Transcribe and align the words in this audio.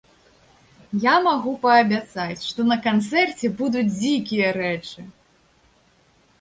Я 1.03 1.13
магу 1.27 1.53
паабяцаць, 1.65 2.41
што 2.47 2.67
на 2.71 2.77
канцэрце 2.87 3.53
будуць 3.63 3.87
дзікія 4.01 4.47
рэчы! 4.59 5.01